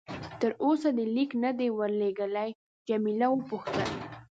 تر 0.39 0.51
اوسه 0.63 0.89
دې 0.97 1.05
لیک 1.15 1.31
نه 1.43 1.51
دی 1.57 1.67
ورلېږلی؟ 1.77 2.49
جميله 2.87 3.27
وپوښتل. 3.29 3.89